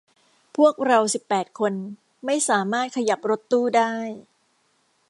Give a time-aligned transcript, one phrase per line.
[0.55, 1.73] พวกเราสิบแปดคน
[2.25, 3.93] ไม่สามารถขยับรถตู้ได้